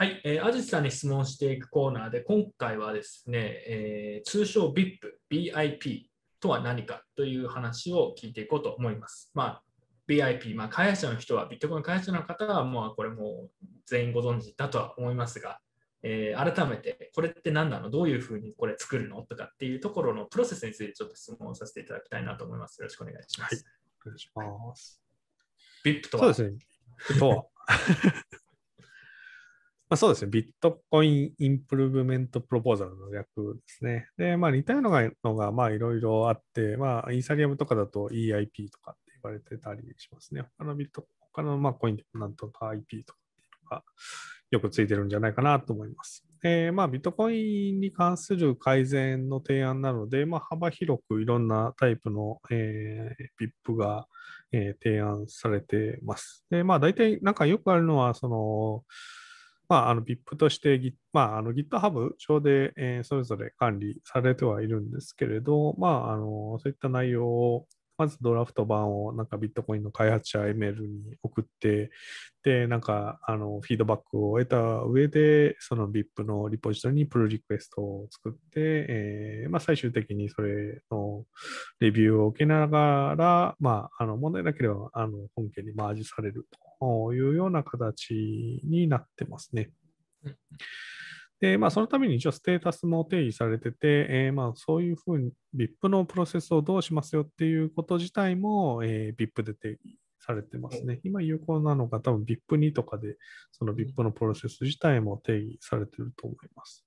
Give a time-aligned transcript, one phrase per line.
[0.00, 4.96] はい、えー、アジさんに質問していくコーナーで、今回はですね、えー通称 VIP、
[5.30, 6.04] BIP
[6.40, 9.30] とは何かという話を聞いていこうと思います。
[9.34, 9.62] まあ、
[10.08, 15.60] BIP、まあ、開発者の人は、ビットコイン開発者の方は、もうこれもう全員ご存知だとは思いますが、
[16.02, 17.90] えー改めて、これって何なの？
[17.90, 19.20] どういうふうにこれ作るの？
[19.20, 22.78] とかっていうところのプロセスについてちょっと質問させていただきたいなと思います。
[22.78, 23.66] よろしくお願いします。
[24.06, 25.02] お願いします。
[25.84, 26.32] VIP とは？
[26.32, 26.56] そうで
[27.04, 27.18] すね。
[27.18, 27.44] とは？
[29.90, 30.30] まあ、そうですね。
[30.30, 34.06] ビットコインインプルーブメントプロポーザルの略ですね。
[34.16, 40.44] で、まあ似たようなのがまあいろいろあって、まあイーサリアムとかだと EIP とかって言われてたりしますね。
[40.56, 43.82] 他のビット、他のまあコインでもなんとか IP とかっていうのが
[44.52, 46.24] よくついてるんじゃないかなと思います。
[46.44, 54.06] えーまあビットコインに関する改善の提案なので、まあ幅広くいろんなタイプの、えー、BIP が
[54.52, 56.44] えー提案されてます。
[56.48, 58.84] で、まあ大体なんかよくあるのは、その、
[59.70, 67.68] まあ、あの VIP として、まあ、あの GitHub 上で、えーそれぞれ管理されてはいるんですけれど、まあ、あのそういった内容を、
[68.00, 71.90] まずドラフト版をなんかビットコインの開発者 ML に送って、
[72.42, 74.56] で、なんかあのフィードバックを得た
[74.86, 81.26] 上で、その VIP のリポジトリにプルリクエストを作って、えーまあ、最終的にそれの
[81.78, 86.46] レビューを受けながら、まあ、あの問題なければあの本家にマージされる
[86.80, 89.68] というような形になってますね
[90.24, 90.36] うん。
[91.40, 101.00] で、まあ、そのために一応ステータスも定義されてて、えーまあ、そういうふうに VIP のプロセスをどうしますよっていうこと自体も、えー VIP で定義されてますね。
[101.02, 103.16] 今有効なのが多分 VIP2 とかで、
[103.52, 106.86] その VIP のプロセス自体も定義されてると思います。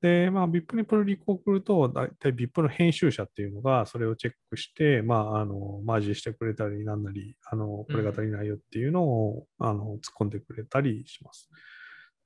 [0.00, 11.50] で、まあ、VIP にプロリコを送ると、だいたい VIP の編集者っていうのが、それをチェックして、まあ、あの、マージしてくれたり、なんなり、あの、これが足りないよっていうのを、あの、突っ込んでくれたりします。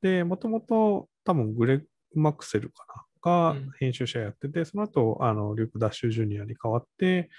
[0.02, 7.30] で、もともと、多分、グレッグ・マクセルかな、がうん編集者やってて、その後、あの、リュック・ダッシュ・ジュニアに変わって、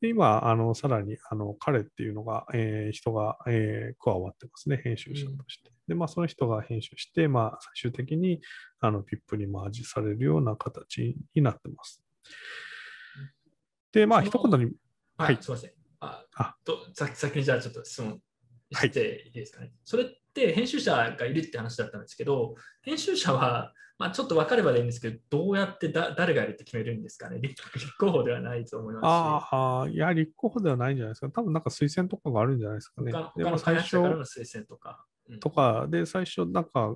[0.00, 5.70] で今、あの、さらに、あの、彼っていうのが、えー人が、えー加わってますね、編集者として。
[5.88, 8.40] で、まあ、その人が編集して、まあ、最終的に、
[8.80, 12.02] あの、PIP にマージされるような形になってます。
[13.92, 14.72] で、まあ、一言に、
[15.16, 15.70] は、はいいすみません。
[16.04, 18.20] ああとさ先にじゃあちょっと質問はい
[18.72, 19.72] していいですかね。
[19.84, 27.38] それって編集者がいるって話だったんですけど、編集者は、まあ、ちょっと分かればでいいんですけど、どうやってだ誰がいるって決めるんですかね。
[27.40, 29.06] 立立候補ではないと思いますし。
[29.06, 31.30] ああ、いや、立候補ではないんじゃないですか。
[31.30, 33.12] 多分なんか推薦とかがあるんじゃないですかね。
[33.12, 35.04] 他の開最初発者からの推薦とか。
[35.28, 36.94] うんとかで、最初なんか、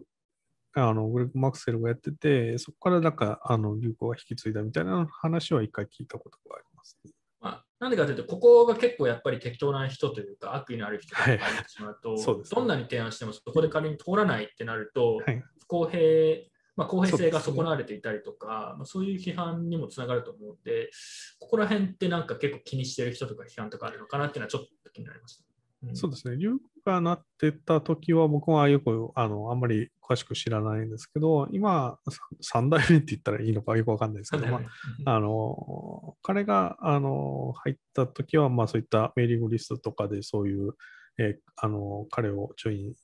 [0.74, 7.12] あの、グレッグ・マクセルがやってて、そこからなんか、あの、流行が引き継いだみたいな話は一回聞いたことがあります、ね。
[7.40, 15.42] まあ、なんでかというと、ここが結構やっぱり適当な人というか、悪意のある人がはい入ってしまうと、そうですねどんなに提案してもそこで仮に通らないってなると、はい。
[15.60, 16.42] 不公平、
[16.76, 20.90] まあ、公平性が損なわれていたりとか、まあ、そういう批判にもつながると思うので、
[21.38, 25.44] ここら辺ってなんか結構気にしてる人とか批判とかあるのかなっていうのはちょっと気になりました。
[25.82, 26.36] うんそうですね。
[26.36, 31.98] 流行がなってた時は僕はよく、あの、あんまり詳しく知らないんですけど、今、
[32.42, 34.60] さ3代目って言ったらいいのかよくわかんないですけど、ま
[35.04, 40.74] あ、あの、彼が、あの、入った時は、まあそういったメーリングリストとかでそういう、
[41.18, 42.94] えーあの、彼をジョイ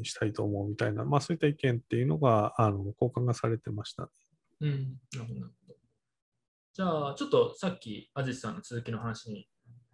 [0.00, 4.08] ンしたいと思うみたいな、まあそういった意見っていうのが、あの、交換がされてました。
[4.60, 5.74] うん、なるほど。
[6.72, 9.48] じゃあ、ちょっとさっき、アジスさんの続きの話に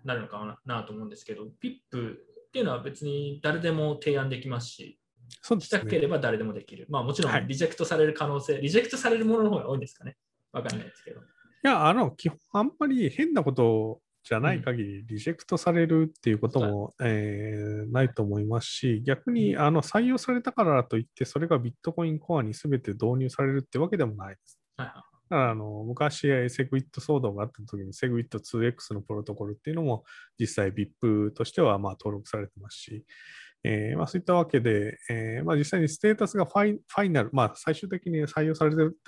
[0.05, 4.99] なるのかなと思うんですけど、PIP っていうのは別に誰でも提案できますし、
[5.41, 5.81] そうですね。
[5.81, 6.87] したければ誰でもできる。
[6.91, 10.17] まあもちろはいんリジェクトされる可能性、リジェクトされるものの方が多いんですかね。
[10.53, 11.21] わかんないですけど。
[11.21, 11.23] い
[11.63, 24.61] や、あの、基本、あんまり変なことじゃない限り、リジェクトされるっていうことも、えーないと思いますし、逆に、あの、採用されたからといって、それがビットコインコアに全て導入されるってわけでもないです。
[24.77, 30.05] はいはいあの昔、セグウィット騒動があった時に、セグウィット 2X のプロトコルっていうのも、
[30.39, 33.05] 実際 VIP としてはまあ登録されてますし、
[33.65, 38.99] えーまあ、そういったわけで、えーまあ、実際にステータスがファイファイナル、まあ、最終的に採用されてる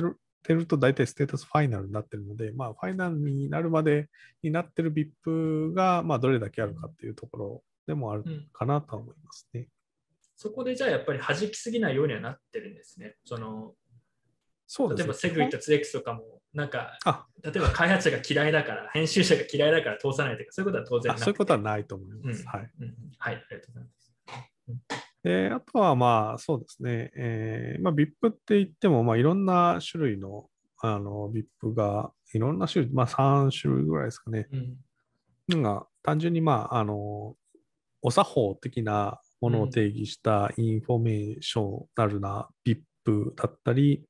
[0.47, 4.09] てると、大体ステータスファイナルになってるので、まあ、ファイナルになるまで
[4.43, 9.69] になってる VIP が、まあ、どれだけあるかっていうところでもあるうんかなとは思いますね。
[10.37, 13.17] そこでじゃあやっぱり弾きすぎないようにはなってるんですね。
[13.25, 13.75] その
[14.67, 15.05] そうですね。
[15.05, 22.43] 例えばセグウィット 2X とかも、なんか、あ例えば開発者が嫌いだから、編集者が嫌いだから通さないとか、そういうことは当然なくてあそういうことはないと思います。
[22.43, 22.71] うんはい。
[22.81, 25.07] うんはい、ありがとうございます。
[25.23, 30.49] で、あとはまあそうですね、えーまあ、VIP って言っても、まあ、いろんな種類の
[30.79, 34.49] あの VIP が、いろんな種類、まあ3種類ぐらいですかね。
[34.53, 34.77] うん
[35.49, 37.37] なんか単純にまあ、あの、
[38.03, 44.05] お作法的なものを定義した informational な BIP だったり、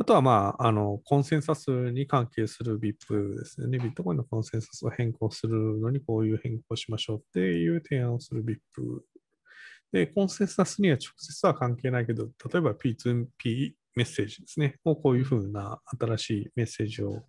[0.00, 3.78] あとは、まあ、あの、コンセンサスに関係する BIP ですね。
[3.78, 8.54] ビットコインのコンセンサスを変更するのに、こういう変更しましょうっていう提案をする BIP。
[9.90, 14.76] で、コンセンサスには直接は関係ないけど、例えば P2P メッセージですね。
[14.84, 17.24] をこういうふうな新しいメッセージを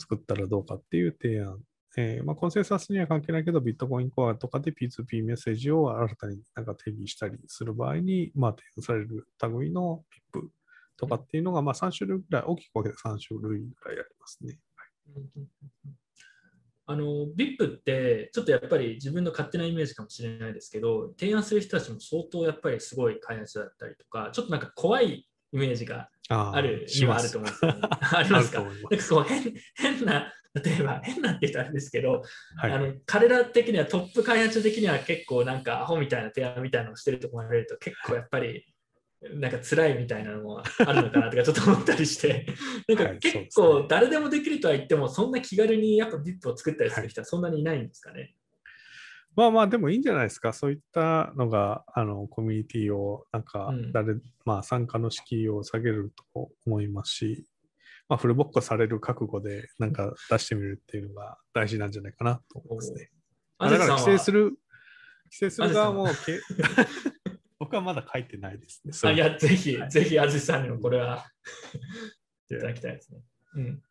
[0.00, 1.60] 作ったらどうかっていう提案。
[1.98, 10.02] えーまあ、コンセンサスには関係ないけど、ビットコインコアとかで P2P メッセージを新たになんか定義したりする場合に、まあ、提案される類の
[10.34, 10.48] BIP
[10.96, 14.58] とかっていうのが、まあ、3種類ぐらい、大きく分けて3種類ぐらいありますね。
[16.88, 27.66] あの VIP ってちょっとやっぱり自分の勝手なイメージかもしれないですけど提案する人たちも相当やっぱりすごい開発だったりとかちょっとなんか怖いイメージがあるにはあると思うんです
[28.16, 28.62] ありますか？
[28.62, 32.22] なんかこう変変な例えば変なって言ったらあれですけど、
[32.56, 38.64] はい、あの彼ら的にはトップ開発的には結構なんかアホみたいな提案みたいなのをしてると思われると結構やっぱり
[39.22, 42.46] なんか辛いみたいなのもあるのかなとかちょっと思ったりして
[42.88, 48.34] なんか結構誰でもできるとは言ってもそんな気軽にやっぱ VIP を作ったりする人はそんなにいないんですかね。
[49.34, 50.54] まあまあでもいいんじゃないですか。
[50.54, 57.46] そういったのがあのコミュニティをなんか誰、うん、まあ参加の敷居を下げると思いますし、
[58.08, 63.10] まあ、フルボッコされる覚悟でなんか出してみるっていうのが大事なんじゃないかなと思いますね。
[63.58, 64.56] だから規制する、規
[65.32, 66.08] 制する側も
[67.66, 68.92] 僕はまだ書いてないですね。
[69.10, 71.26] あいや、ぜひ、ぜひ、あずさんにもこれは
[72.48, 73.20] いただきたいですね。
[73.56, 73.82] うん。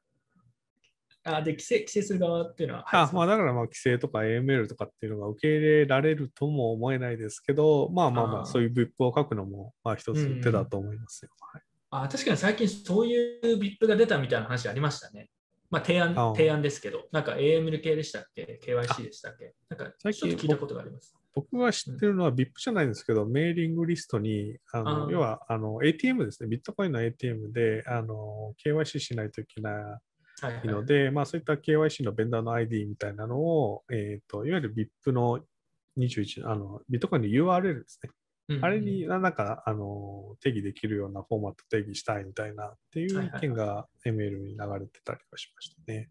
[1.25, 2.85] あで規制、規制する側っていうのは。
[2.89, 11.31] あまあ、だから、まあ、規制とか AML とかっていうのが受け入れられるとも思えないですけど、まあまあまあ、そういう VIP を書くのも、まあ、一つ手だと思いますよ。
[11.41, 15.29] はい、あ確かに最近そういう VIP が出たみたいな話ありましたね。
[15.69, 19.53] まあ、提案提案ですけど、なんか AML 系でしたっけ ?KYC でしたっけ？
[19.69, 21.15] なんかちょっと聞いたことがあります。
[21.33, 31.03] 僕が知ってるのは VIP じゃないんですけど、メーリングリストに、あの要はあの ATM ですね、ビットコインの ATM であの KYC しないといけないので、はい。
[31.03, 35.41] はい、まあ、そういった KYC のベンダーの ID みたいなのを、えーと、いわゆる VIP の
[35.97, 38.09] 21あの、ビットコインの URL ですね。
[38.47, 46.09] うんうん、あれに何かあの定義できるようなフォーマット定義したいみたいなっていう意見が ML に流れてたりはしましたね。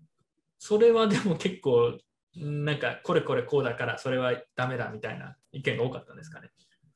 [0.58, 1.98] それはでも結構
[2.36, 6.50] なんかこれこれこうだからそれはダメだみたいな意見が多かったんですかね？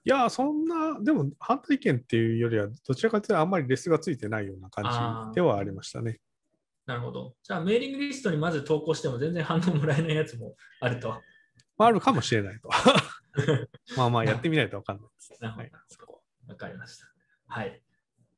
[0.04, 6.18] いや、そんな、でも反対意見っていうよりは、どちらかというとあんまりレスがついてないような感じではありましたね。
[6.86, 7.34] なるほど。
[7.42, 11.10] じゃあ、メーリングリストにまず投稿しても全然反応もらえないやつもあると。
[11.76, 12.70] まあ、あるかもしれないと。
[13.96, 15.34] まあまあ、やってみないと分かんないです。
[15.40, 16.22] なるほど。
[16.48, 17.06] わ、かりました。
[17.46, 17.82] はい。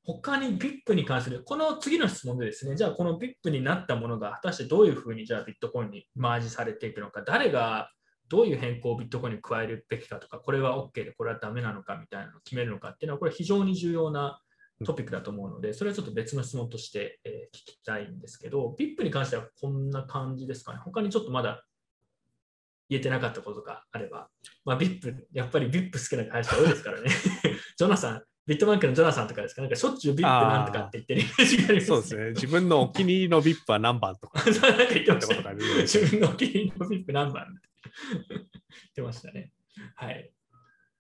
[0.05, 7.91] 他に VIP に関する、この次の質問でですね、じゃあこの VIP になったものが果たしてどういうふうにじゃあビットコインにマージされていくのか、誰が
[8.29, 14.41] どういう変更をビットコインに加えるべきかとか、これは OK でこれはダメなのかみたいなのを決めるのかっていうのは、これ非常に重要な
[14.85, 20.79] トピックだと思うので、それはちょっと別の質問として、え聞きたいんですけど、VIP に関してはこんな感じですかね。
[20.83, 21.65] 他にちょっとまだ
[22.91, 24.29] 言えてなかったことがあれば、
[24.65, 27.09] まあ、VIP、やっぱり VIP 好きな会社多いですからね。
[27.79, 29.63] ジョナさん、ビットバンクのジョナサンとかですか？
[29.63, 32.31] なんかしょっちゅう VIP なんとかって言ってるイメージがあります、ね、そうですね。
[32.31, 34.43] 自分のお気に入りの VIP は何番とか。
[34.51, 35.65] なんか言ってました、ね。
[35.83, 37.47] 自分のお気に入りの VIP 何番
[38.29, 38.45] 言っ
[38.95, 39.53] てましたね。
[39.95, 40.33] はい。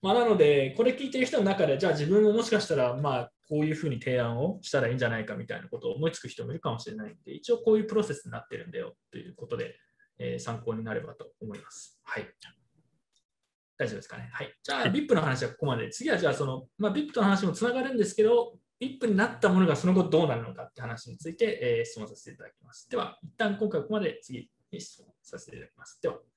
[0.00, 9.74] まあ、なので、これ聞いてる人の中で、じゃあ自分ももしかしたら、まあ、こういうふうに提案をしたらいいんじゃないかみたいなことを思いつく人もいるかもしれないんで、一応こういうプロセスになってるんだよということで、えー、
[10.40, 12.00] 参考になればと思います。
[12.02, 12.28] はい。
[13.76, 14.28] 大丈夫ですかね？
[14.32, 14.54] はい。
[14.62, 15.90] じゃあ、VIP の話はここまで。
[15.90, 22.88] 次は、じゃあ、その、まあ、VIP との話もつながるんですけど、VIP になったものがその後どうなるのかって話について、えー、質問させていただきます。
[22.90, 26.00] では、一旦今回ここまで次に質問させていただきます。
[26.02, 26.29] では。